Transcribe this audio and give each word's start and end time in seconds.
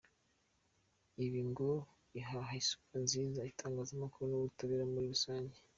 Ibi 1.25 1.41
ngo 1.49 1.69
bihaha 2.11 2.51
isura 2.61 2.97
nziza 3.05 3.47
itangazamakuru 3.51 4.23
n’ubutabera 4.27 4.83
muri 4.91 5.05
rusange. 5.13 5.57